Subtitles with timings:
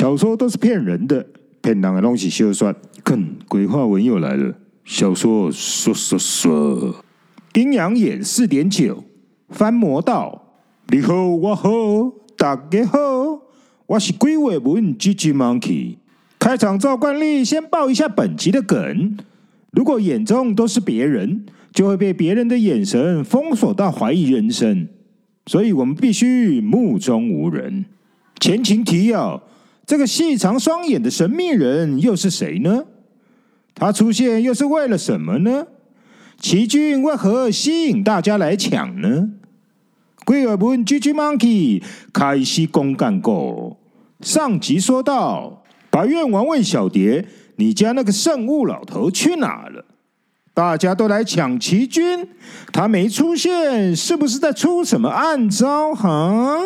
[0.00, 1.26] 小说都是骗人的，
[1.60, 2.74] 骗人的东西休算。
[3.04, 4.54] 看，鬼话文又来了。
[4.82, 7.04] 小说说说说，
[7.52, 9.04] 阴阳眼四点九，
[9.50, 10.54] 翻魔道。
[10.88, 11.70] 你好，我好，
[12.34, 12.98] 大家好，
[13.84, 15.96] 我是鬼话文 GG Monkey。
[16.38, 19.18] 开场照惯例，先报一下本集的梗。
[19.72, 21.44] 如果眼中都是别人，
[21.74, 24.88] 就会被别人的眼神封锁到怀疑人生，
[25.44, 27.84] 所以我们必须目中无人。
[28.40, 29.42] 前情提要：
[29.90, 32.84] 这个细长双眼的神秘人又是谁呢？
[33.74, 35.66] 他出现又是为了什么呢？
[36.38, 39.30] 奇君为何吸引大家来抢呢？
[40.24, 41.82] 鬼话文 GG Monkey
[42.12, 43.80] 开西公干过。
[44.20, 47.26] 上集说到，白愿王问小蝶
[47.58, 49.84] ：“你家那个圣物老头去哪了？”
[50.54, 52.28] 大家都来抢奇君，
[52.72, 55.92] 他没出现，是不是在出什么暗招？
[55.92, 56.60] 哈！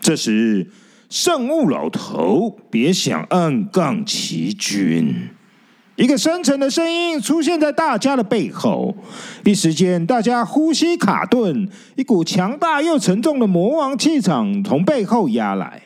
[0.00, 0.68] 这时，
[1.14, 5.14] 圣物老头别想暗杠齐军。
[5.94, 8.96] 一个深沉的声音出现在大家的背后，
[9.44, 15.82] 一时间大家呼吸卡顿，一股强大又沉重的魔王气场从背后压来，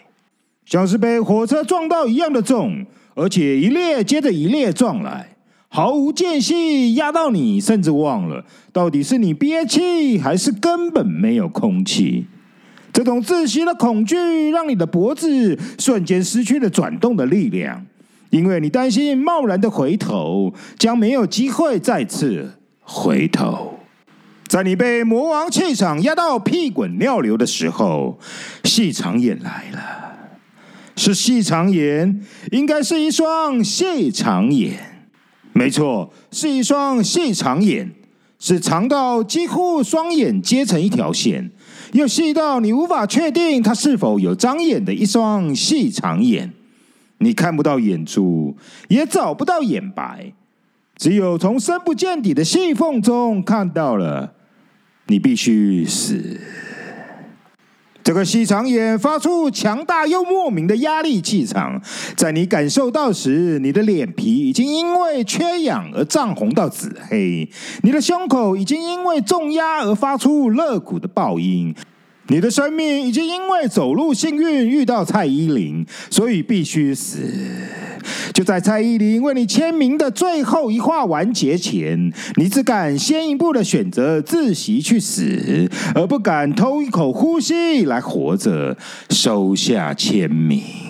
[0.65, 5.37] 像是被火车撞到一样的重，而且一列接着一列撞来，
[5.69, 12.25] 毫无间隙压到你，甚至忘了到底是你憋气还是根本没有空气。
[12.99, 17.87] 这种窒息的恐惧让你的脖子瞬间失去了转动的力量。
[18.31, 23.79] 因为你担心贸然的回头，将没有机会再次回头。
[24.49, 28.19] 在你被魔王气场压到屁滚尿流的时候，
[28.65, 29.79] 细长眼来了。
[30.97, 35.07] 是细长眼，应该是一双细长眼。
[35.53, 37.93] 没错，是一双细长眼，
[38.41, 41.53] 是长到几乎双眼接成一条线，
[41.93, 46.53] 又细到你无法确定它是否有张眼的一双细长眼。
[47.19, 48.57] 你看不到眼珠，
[48.89, 50.33] 也找不到眼白，
[50.97, 54.35] 只有从深不见底的细缝中看到了。
[55.09, 56.41] 你必须死。
[58.09, 61.79] 这个细长眼发出强大又莫名的压力气场，
[62.17, 67.47] 在你感受到时，你的脸皮已经因为缺氧而涨红到紫黑，
[67.83, 71.75] 你的胸口已经因为重压而发出肋骨的爆音。
[72.31, 77.19] 你的生命已经因为走路幸运遇到蔡依林，所以必须死。
[78.33, 88.77] 就在蔡依林为你签名的最后一话完结前，你只敢先一步的选择自习去死，而不敢偷一口呼吸来活着，
[89.11, 90.88] 收下签名。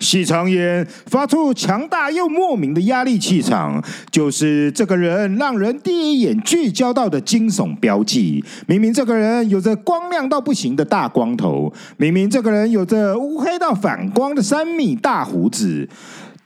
[0.00, 8.44] 细长眼发出强大又莫名的压力气场，就是这个人让人第一眼聚焦到的惊悚标记。
[8.66, 15.88] 明明这个人有着光亮到不行的大光头，明明这个人有着乌黑到反光的三米大胡子，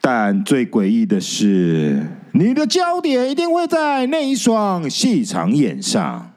[0.00, 6.32] 但最诡异的是，你的焦点一定会在那一双细长眼上。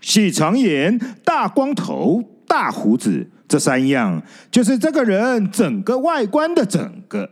[0.00, 3.30] 细长眼、大光头、大胡子。
[3.48, 7.30] 这三样就是这个人整个外观的整个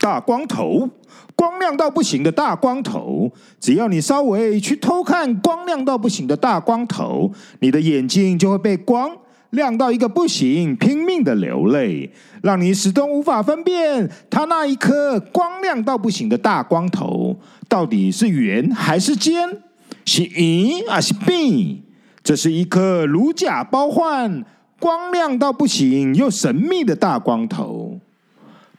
[0.00, 0.88] 大光头，
[1.36, 3.30] 光亮到不行的大光头。
[3.60, 7.30] 只要你稍微去偷看光亮到不行的大光头，
[7.60, 9.16] 你的眼睛就会被光
[9.50, 12.10] 亮到一个不行，拼命的流泪，
[12.42, 19.62] 让你始终无法分辨他那一颗光亮到不行的大光头到底是圆还是尖，
[20.04, 21.84] 是 A 还是 B？
[22.24, 24.44] 这是一颗如假包换。
[24.82, 28.00] 光亮到不行又神秘的大光头，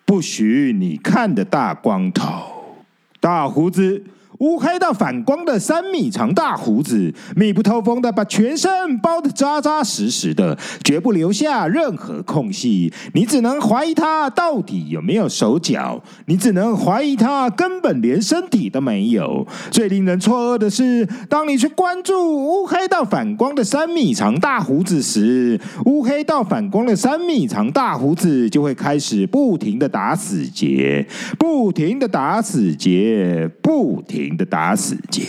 [0.04, 2.76] 不许你看的大光头，
[3.22, 4.04] 大胡子。
[4.44, 12.92] 乌黑到反光的三米长大胡子，密不透风的把全身包得扎扎实实的，绝不留下任何空隙。
[13.14, 19.48] 你只能怀疑他到底有没有手脚，你只能怀疑他根本连身体都没有。
[19.72, 31.08] 最令人错愕的是，当你去关注乌黑到反光的三米长大胡子时，乌黑到反光的三米长大胡子就会开始不停的打死结，
[31.40, 34.33] 不停的打死结，不停。
[34.36, 35.24] 的打死结，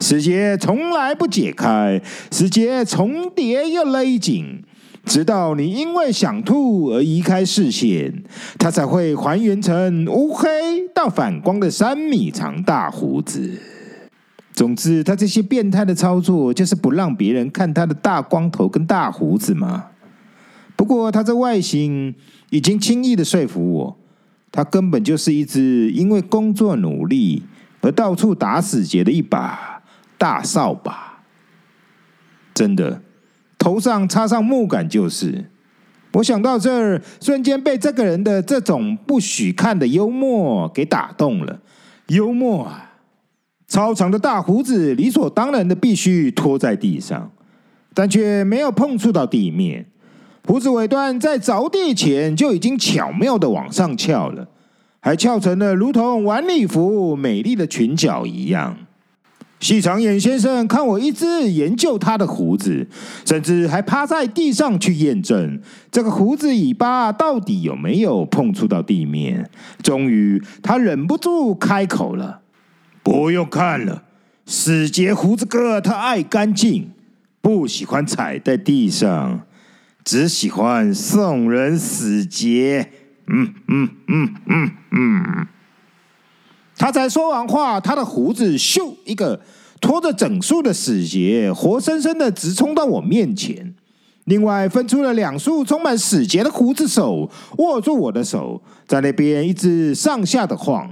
[0.00, 2.00] 死结从来不解开，
[2.30, 4.62] 死结重叠又勒紧，
[5.04, 8.22] 直到你因为想吐而移开视线，
[8.58, 10.46] 它才会还原成乌黑
[10.94, 13.58] 到反光的三米长大胡子。
[14.52, 19.88] 总之，他这些变态的操作，就是不让别人看他的大光头跟大胡子嘛。
[20.74, 22.14] 不过，他这外形
[22.48, 23.96] 已经轻易的说服我，
[24.50, 27.42] 他根本就是一只因为工作努力。
[27.86, 29.80] 而到处打死结的一把
[30.18, 31.20] 大扫把，
[32.52, 33.00] 真的
[33.56, 35.44] 头上插上木杆就是。
[36.14, 41.60] 我想到这儿，瞬间被这个人的这种不许看的幽默给打动了。
[42.08, 42.94] 幽默啊！
[43.68, 47.30] 超长的大胡子理所当然的必须拖在地上，
[47.94, 49.86] 但却没有碰触到地面。
[50.44, 54.48] 胡子尾端在着地前就已经巧妙的往上翘了，
[55.06, 58.76] 还翘成了如同晚礼服美丽的裙角一样。
[59.60, 62.84] 细长眼先生看我一直研究他的胡子，
[63.24, 65.60] 甚至还趴在地上去验证
[65.92, 69.48] 这个胡子尾巴到底有没有碰触到地面。
[69.80, 72.40] 终于，他忍不住开口了
[73.04, 74.02] ：“不用看了，
[74.44, 76.90] 死结胡子哥他爱干净，
[77.40, 79.42] 不喜欢踩在地上，
[80.02, 82.90] 只喜欢送人死结。”
[83.28, 85.46] 嗯嗯嗯嗯嗯。
[86.76, 89.40] 他才说完话，他的胡子咻一个
[89.80, 93.74] 拖着整束的死结，活生生的直冲到我面前。
[94.24, 100.90] 另外分出了两束充满死结的胡子手，握住我的手，在那边一直上下的晃。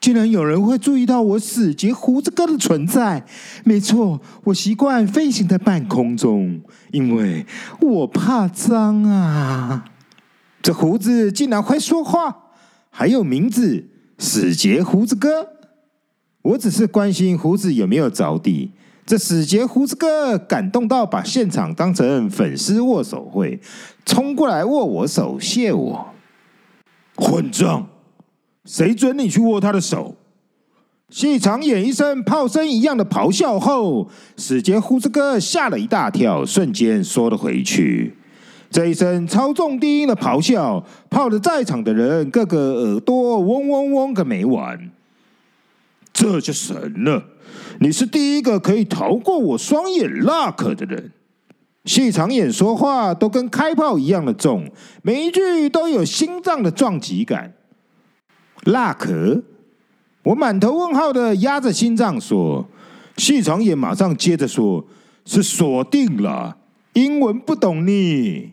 [0.00, 3.22] 竟然有人会注意到我死结胡子哥的存在？
[3.64, 6.60] 没错，我习惯飞行在半空中，
[6.90, 7.44] 因为
[7.80, 9.84] 我怕脏啊。
[10.62, 12.52] 这胡子竟然会说话，
[12.90, 13.86] 还有名字。
[14.18, 15.48] 死结胡子哥，
[16.42, 18.70] 我只是关心胡子有没有着地。
[19.06, 23.58] 这死结胡子哥感动到把现场当成粉丝握手会，
[24.04, 26.06] 冲过来握我手，谢我。
[27.16, 27.88] 混账！
[28.66, 30.14] 谁准你去握他的手？
[31.08, 38.18] 细长眼一声炮声一样的咆哮后，死结胡子哥吓了一大跳，瞬间缩了回去。
[38.70, 44.90] 这一声超重低音的咆哮，泡得在场的人个个耳朵嗡嗡嗡个没完。
[46.12, 47.24] 这就神了！
[47.80, 51.12] 你是第一个可以逃过我双眼 lock 的人。
[51.86, 54.70] 细长眼说话都跟开炮一样的重，
[55.02, 57.54] 每一句都有心脏的撞击感。
[58.64, 59.42] lock，
[60.22, 62.68] 我满头问号的压着心脏说。
[63.16, 64.84] 细长眼马上接着说
[65.26, 66.56] ：“是锁定了，
[66.94, 68.52] 英文不懂你。”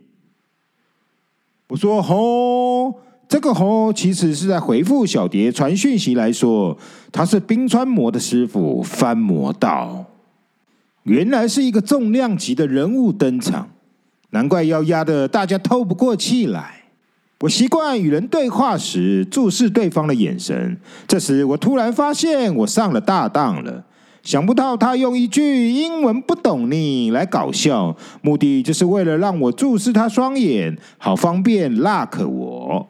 [1.69, 2.93] 我说：“吼，
[3.27, 6.77] 这个吼其实是在回复小蝶传讯息来说，
[7.11, 10.05] 他是冰川魔的师傅翻魔道。
[11.03, 13.69] 原来是一个重量级的人物登场，
[14.29, 16.83] 难怪要压得大家透不过气来。
[17.41, 20.77] 我习惯与人对话时注视对方的眼神，
[21.07, 23.83] 这时我突然发现我上了大当了。”
[24.27, 32.85] 想不到他用一句英文不懂你来搞笑，目的就是为了让我注视他双眼，好方便 lock 我。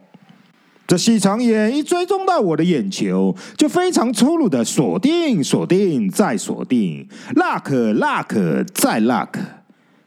[0.87, 9.35] 这细长眼一追踪到我的眼球，就非常粗鲁的锁定、锁定再锁定，lock、lock 再 lock。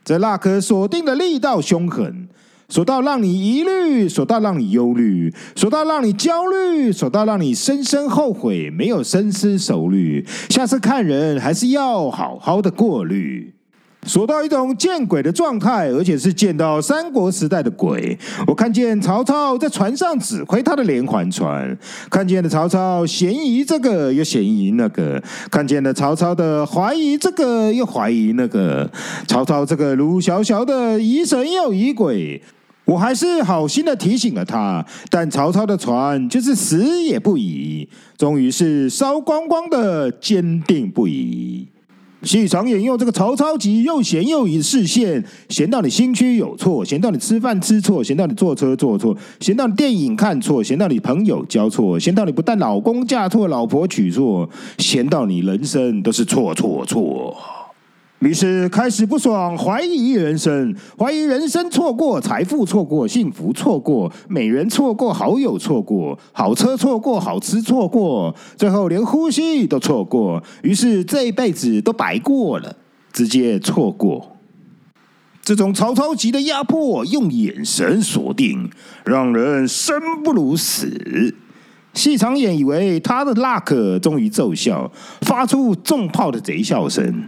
[0.04, 2.19] 这 lock 锁定的力道凶狠。
[2.70, 13.52] 说到让你疑虑，说到让你忧虑，说到让你焦虑，说到让你深深后悔，没有深思熟虑，下次看人还是要好好的过滤。
[14.06, 18.16] 说到一种见鬼的状态，而且是见到三国时代的鬼。
[18.46, 21.76] 我看见曹操在船上指挥他的连环船，
[22.08, 28.88] 看见了曹操嫌疑这个又嫌疑那个，看见了曹操的怀疑这个又怀疑那个，
[29.26, 32.40] 曹操这个卢小小的疑神又疑鬼。
[32.90, 41.68] 我还是好心的提醒了他，但曹操的船就是死也不移，终于是烧光光的坚定不移。
[42.24, 57.36] 细长眼用这个曹操急又嫌又疑的视线，嫌到你心虚有错，嫌到你吃饭吃错，嫌到你坐车坐错，嫌到你电影看错，嫌到你朋友交错，嫌到你不但老公嫁错，老婆娶错，嫌到你人生都是错错错。
[58.20, 70.42] 于是开始不爽，怀疑人生，怀疑人生错过，财富错过，幸福错过，美人错过，好友错过，好车错过，好吃错过，最后连呼吸都错过。
[70.62, 72.76] 于是这一辈子都白过了，
[73.10, 74.36] 直接错过。
[75.42, 78.70] 这种曹操级的压迫，用眼神锁定，
[79.06, 81.34] 让人生不如死。
[81.94, 87.24] 细长眼以为他的 luck 终于奏效，发出重炮的贼笑声。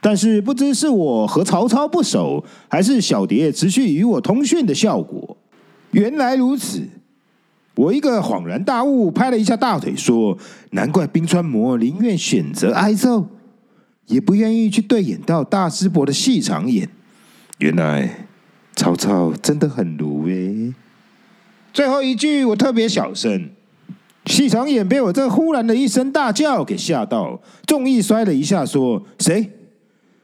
[0.00, 5.36] 但是不知是我和曹操不熟，还是小蝶持续与我通讯的效果。
[5.90, 6.82] 原来如此，
[7.74, 10.38] 我一个恍然大悟，拍了一下大腿，说
[10.72, 13.26] ：“难怪冰川魔宁愿选择挨揍，
[14.06, 16.88] 也不愿意去对眼到大师伯的细长眼。
[17.58, 18.26] 原来
[18.74, 20.72] 曹操真的很卢诶。”
[21.74, 23.50] 最后一句我特别小声，
[24.24, 29.50] 细长眼被我这忽然的一声大叫给吓到，重意摔了一下，说：“谁？”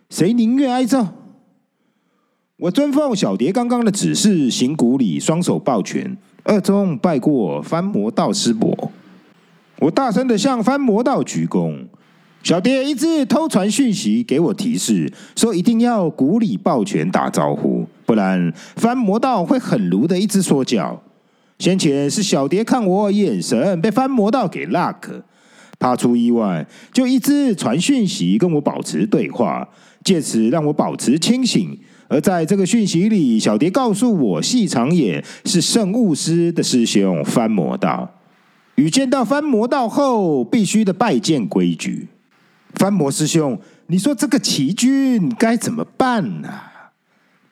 [0.09, 1.09] 谁宁愿挨揍？
[2.59, 8.91] 我遵奉小蝶刚刚的指示，行古礼，双手抱拳，二中拜过翻魔道师伯。
[9.81, 11.87] 我大声的向翻魔道鞠躬。
[12.43, 21.03] 小蝶一直偷传讯息给我提示，说一定要古礼抱拳打招呼，不然翻魔道会很卢的一直说教。
[21.59, 25.23] 先前是小蝶看我眼神被翻魔道给 lock，
[25.79, 29.69] 怕出意外，就一直传讯息跟我保持对话，
[30.05, 31.79] 借此让我保持清醒。
[32.09, 38.09] 而在这个讯息里，小蝶告诉我，细长眼是圣物师的师兄翻魔道，
[38.77, 42.07] 与见到翻魔道后必须的拜见规矩。
[42.75, 46.49] 翻魔师兄，你说这个齐军该怎么办呢、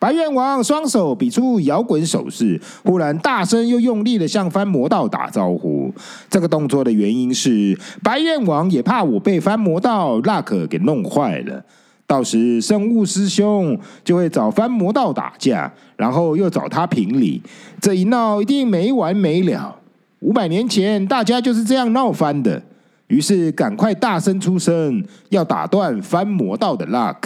[0.05, 5.91] 白愿王双手比出摇滚手势，忽然大声又用力的向翻魔道打招呼。
[6.29, 11.65] 这个动作的原因是，白愿王也怕我被翻魔道 lock 给弄坏了。
[12.07, 17.41] 到时生物师兄就会找翻魔道打架，然后又找他评理，
[17.81, 19.75] 这一闹一定没完没了。
[20.19, 22.63] 五百年前大家就是这样闹翻的，
[23.07, 27.17] 于是赶快大声出声，要打断翻魔道的 lock。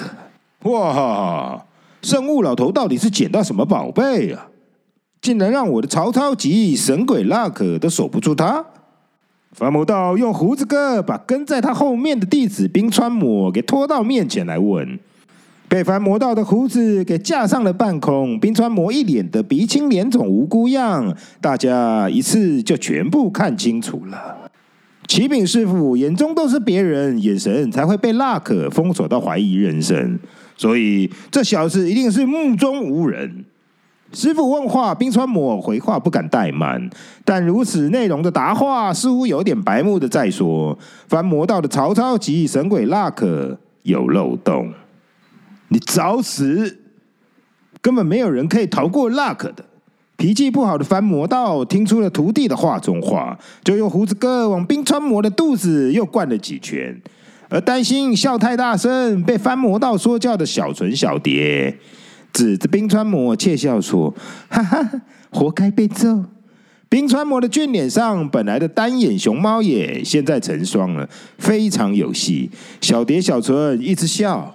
[0.62, 1.61] 哇，
[2.02, 4.49] 圣物老头到底是捡到什么宝贝啊？
[5.21, 8.64] 竟然让我的曹操级神鬼拉可都守不住他！
[9.50, 14.99] 凡魔道用胡子哥把跟在他后面的弟子冰川魔给拖到面前来问，
[15.69, 24.49] 被凡魔道的胡子给架上了半空，冰川魔一脸的鼻青脸肿无辜样，大家一次就全部看清楚了。
[25.09, 30.19] 启禀师傅，眼中都是别人，眼神才会被拉可封锁到怀疑人生，
[30.59, 33.47] 所以这小子一定是目中无人。
[34.12, 36.91] 师傅问话，冰川魔回话不敢怠慢，
[37.25, 44.73] 但如此内容的答话似乎有点白目的在说，翻魔道的曹操及神鬼 luck 有漏洞，
[45.69, 46.79] 你找死！
[47.81, 49.65] 根本没有人可以逃过 luck 的。
[50.17, 57.00] 脾气不好的翻魔道听出了徒弟的话中话，就用胡子哥往冰川魔的肚子又灌了几拳，
[57.49, 61.78] 而担心笑太大声被翻魔道说教的小纯小蝶。
[62.33, 64.14] 指着冰川魔窃笑说
[64.50, 64.90] ：“哈哈，
[65.31, 66.25] 活该被揍。”
[66.90, 72.50] 冰川魔的俊脸上本来的单眼熊猫眼，现在成双了，非常有戏。
[72.81, 74.55] 小蝶、小纯一直笑。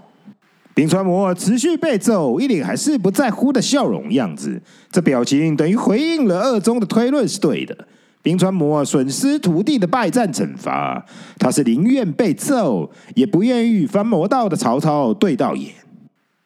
[0.75, 4.59] 冰川魔持续被揍，一脸还是不在乎的笑容样子。
[4.91, 7.87] 这表情等于回应了二中的推论是对的。
[8.23, 11.05] 冰川魔损失徒弟的败战惩罚，
[11.37, 15.69] 他是宁愿被揍，也不愿意与翻魔道的曹操对到眼。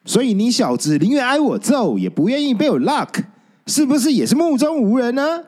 [0.04, 3.24] 所以你小子宁愿挨我揍，也不愿意被我 lock，
[3.68, 5.44] 是不是也是目中无人呢？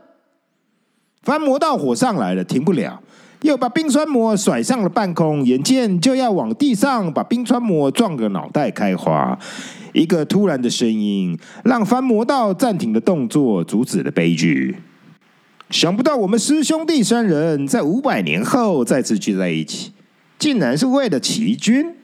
[1.24, 3.02] 翻魔道火上来了，停不了，
[3.42, 9.38] 又把冰川魔甩上了半空，眼见就要往地上把冰川魔撞个脑袋开花。
[9.94, 14.78] 一个突然的声音，让翻魔道暂停的动作，阻止了悲剧。
[15.70, 19.92] 想不到我们师兄弟三人在五百年后再次聚在一起，
[20.40, 21.96] 竟然是为了齐军。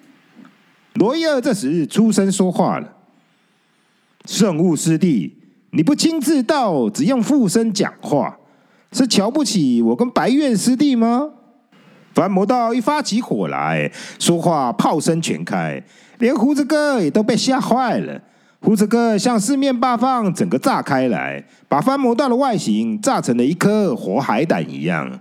[0.94, 2.94] 罗伊尔这时出声说话了
[4.26, 5.36] ：“圣物师弟，
[5.72, 8.38] 你不亲自到，只用附身讲话，
[8.92, 11.32] 是瞧不起我跟白苑师弟吗？”
[12.14, 15.84] 凡魔道一发起火来，说话炮声全开，
[16.20, 18.22] 连胡子哥也都被吓坏了。
[18.66, 25.20] 胡子哥向四面八方整个炸开来，把翻魔道的外形炸成了一颗活海胆一样。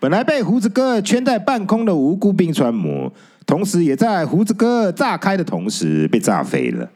[0.00, 3.12] 本来被胡子哥圈在半空的无辜冰川魔。
[3.44, 6.88] 同时，也在胡子哥炸开的同时被炸飞了。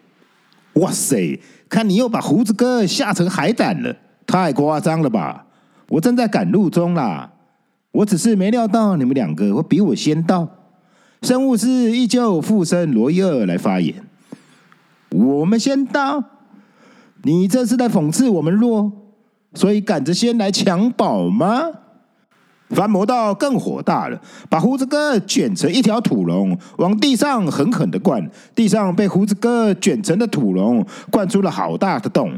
[0.75, 1.38] 哇塞！
[1.68, 3.94] 看你又把胡子哥吓成海胆了，
[4.26, 5.44] 太夸张了吧？
[5.90, 7.30] 我正在赶路中啦，
[7.92, 10.49] 我只是没料到你们两个会比我先到。
[11.21, 13.94] 生物师依旧附身罗伊尔来发言。
[15.12, 16.23] 我们先到？
[17.25, 18.90] 你这是在讽刺我们弱，
[19.54, 21.62] 所以赶着先来抢宝吗？
[22.71, 28.26] 翻魔道更火大了，把胡子哥卷成一条土龙，往地上狠狠的灌。
[28.54, 32.33] 地上被胡子哥卷成的土龙灌出了好大的洞，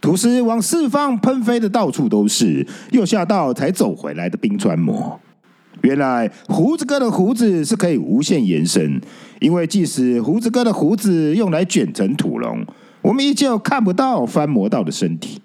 [0.00, 2.66] 土石往四方喷飞的到处都是。
[2.92, 5.20] 又吓到才走回来的冰川魔，
[5.82, 9.00] 原来胡子哥的胡子是可以无限延伸，
[9.40, 12.64] 因为即使胡子哥的胡子用来卷成土龙，
[13.02, 15.40] 我们依旧看不到翻魔道的身体。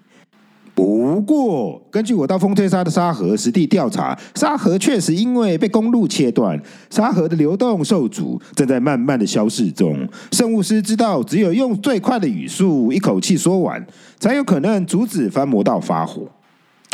[0.75, 10.07] 不过，根据我到风吹沙的沙河实地调查，沙河确实因为被公路切断，沙河的流动受阻，正在慢慢的消逝中。
[10.31, 13.83] 圣物师知道，只有用最快的语速一口气说完，
[14.19, 16.21] 才有可能阻止翻魔道发火，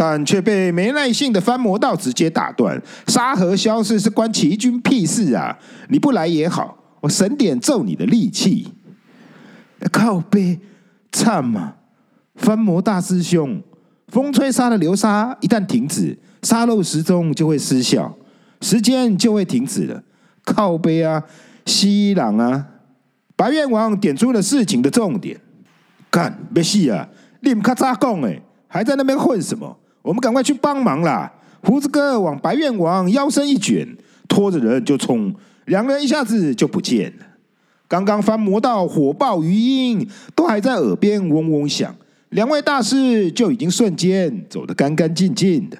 [0.04, 2.82] 但却被没耐性的翻魔道直接打断。
[3.08, 5.58] 沙河消失是关齐军屁事啊！
[5.88, 8.68] 你不来也好，我省点揍你的力气。
[9.94, 10.60] 靠北，
[11.10, 11.76] 惨嘛！
[12.36, 13.62] 翻魔大师兄，
[14.10, 18.14] 风吹沙的流沙一旦停止，沙漏时钟就会失效，
[18.60, 20.04] 时间就会停止了。
[20.44, 21.24] 靠背啊，
[21.66, 22.68] 西朗啊！
[23.38, 25.40] 白怨王点出了事情的重点。
[26.12, 27.08] 干，别戏啊！
[27.40, 29.78] 你们咔嚓讲诶，还在那边混什么？
[30.04, 31.34] 我们赶快去帮忙啦！
[31.64, 33.88] 胡子哥往白怨王腰身一卷，
[34.28, 35.34] 拖着人就冲，
[35.66, 37.26] 两个人一下子就不见了。
[37.88, 40.06] 刚刚翻魔道火爆余音
[40.36, 41.96] 都还在耳边嗡嗡响，
[42.30, 45.78] 两位大师就已经瞬间走得干干净净的。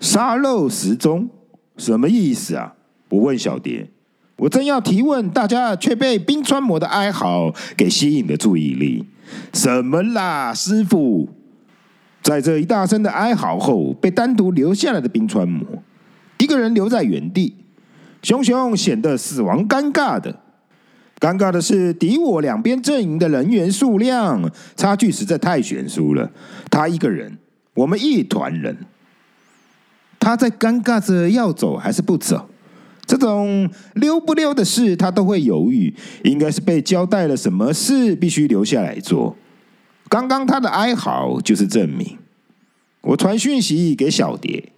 [0.00, 1.28] 沙漏时钟
[1.76, 2.74] 什么意思啊？
[3.08, 3.88] 我问小蝶。
[4.36, 9.04] 我正要提问，大家却被冰川魔的哀嚎给吸引了注意力。
[9.52, 11.28] 什么啦，师傅？
[12.24, 15.62] 在这一大声的哀嚎后，被单独留下来的冰川魔，
[16.38, 17.54] 一个人留在原地，
[18.22, 20.34] 熊熊显得死亡尴尬的。
[21.20, 26.30] 尴尬的是，敌我两边阵营的人员数量差距实在太悬殊了。
[26.70, 27.36] 他一个人，
[27.74, 28.74] 我们一团人。
[30.18, 32.48] 他在尴尬着要走还是不走？
[33.04, 35.94] 这种溜不溜的事，他都会犹豫。
[36.22, 39.36] 应该是被交代了什么事，必须留下来做。
[40.08, 42.18] 刚刚他的哀嚎就是证明。
[43.00, 44.72] 我传讯息给小蝶，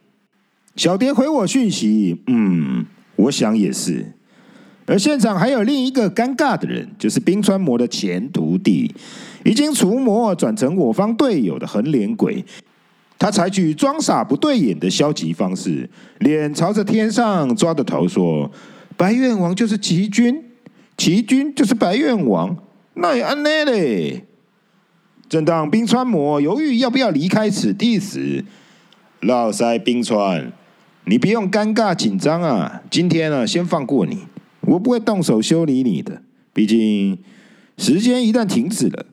[0.75, 4.13] 小蝶回我讯息，嗯，我想也是。
[4.87, 8.95] 而现场还有另一个尴尬的人，就是冰川魔的前徒弟，
[9.45, 12.45] 已经除魔转成我方队友的横脸鬼。
[13.19, 18.51] 他采取装傻不对眼的消极方式，脸朝着天上抓着头说
[18.97, 20.45] ：“白怨王就是齐军，
[20.97, 22.57] 齐军就是白怨王，
[22.95, 24.25] 那也安内嘞。”
[25.29, 28.45] 正当冰川魔犹豫要不要离开此地时，
[29.21, 30.53] 老塞冰川，
[31.05, 32.83] 你不用尴尬紧张啊！
[32.91, 34.27] 今天呢，先放过你。
[34.61, 37.19] 我不会动手修理你的，毕竟
[37.77, 39.07] 时间一旦停止了，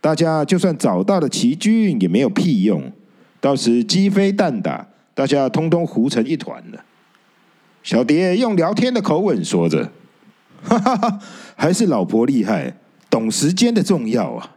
[0.00, 2.92] 大家就算找到了奇军也没有屁用，
[3.40, 6.84] 到时鸡飞蛋打，大家通通糊成一团了。
[7.82, 9.90] 小蝶用聊天的口吻说着
[10.62, 11.18] ：“哈哈哈，
[11.56, 12.76] 还是老婆厉害，
[13.10, 14.51] 懂时间的重要啊。”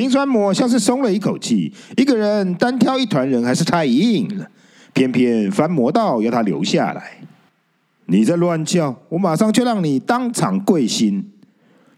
[0.00, 4.50] 冰川魔像是松了一口气，一个人单挑一团人还是太硬了，
[4.94, 7.20] 偏偏翻魔道要他留下来。
[8.06, 11.30] 你在乱叫，我马上就让你当场跪心！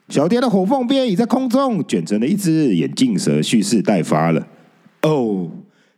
[0.08, 4.48] 小蝶的火凤鞭已在空中卷成了一只眼镜蛇，蓄势待发了。
[5.02, 5.48] 哦，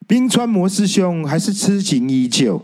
[0.06, 2.62] 冰川魔师兄还是痴情依旧，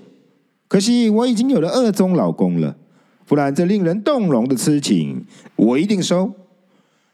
[0.69, 2.77] 可惜我已经有了二中老公了，
[3.25, 5.25] 不然这令人动容的痴情，
[5.57, 6.31] 我一定收。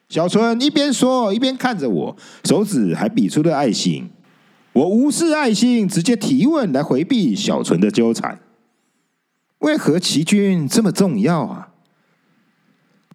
[0.08, 4.08] 小春一边说一边看着我，手指还比出了爱心。
[4.72, 8.38] 我无视爱心，直接提问来回避小纯的纠缠。
[9.60, 11.68] 为何齐军这么重要啊？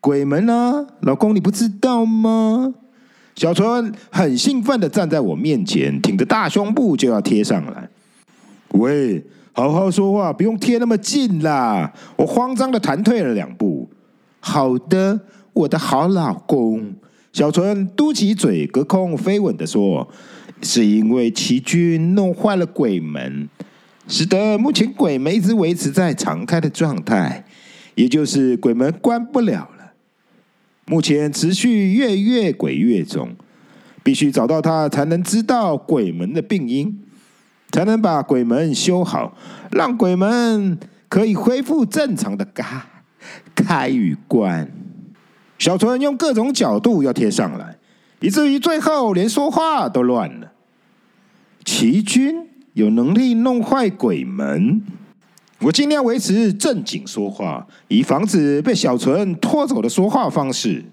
[0.01, 2.73] 鬼门啊，老公你不知道吗？
[3.35, 7.87] 小纯很兴奋的站在我面前，挺着大胸部就要贴上来。
[8.69, 9.23] 喂，
[9.53, 11.93] 好好说话，不用贴那么近啦！
[12.17, 13.89] 我慌张的弹退了两步。
[14.39, 15.19] 好的，
[15.53, 16.95] 我的好老公。
[17.33, 20.09] 小纯嘟起嘴，隔空飞吻的说
[20.61, 23.47] ：“是因为齐军弄坏了鬼门。”
[24.07, 27.45] 使得目前鬼门一直维持在常开的状态，
[27.95, 29.93] 也就是鬼门关不了了。
[30.85, 33.29] 目前持续月月鬼月中，
[34.03, 36.99] 必须找到他才能知道鬼门的病因，
[37.71, 39.37] 才能把鬼门修好，
[39.71, 42.81] 让鬼门可以恢复正常的开
[43.55, 44.69] 开与关。
[45.61, 47.77] 小纯用各种角度要贴上来，
[48.19, 50.51] 以至于最后连说话都乱了。
[51.63, 52.47] 齐军。
[52.73, 54.81] 有能力弄坏鬼门，
[55.59, 60.85] 我尽量维持正经说话，以防止被小纯拖走的说话方式。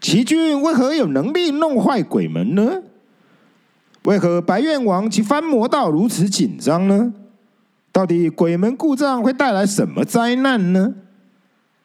[0.00, 2.82] 齐军为何有能力弄坏鬼门呢？
[4.02, 7.12] 为何白怨王及翻魔道如此紧张呢？
[7.92, 10.94] 到底鬼门故障会带来什么灾难呢？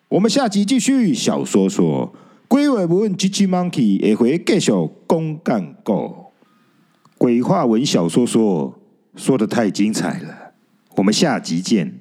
[0.10, 2.14] 我们下集继续小说说，
[2.48, 4.72] 鬼话文 GG Monkey 也会继续
[5.08, 6.32] 公干过。
[7.18, 8.76] 鬼话文小说说。
[9.16, 10.54] 说的太精彩了，
[10.96, 11.99] 我们下集见。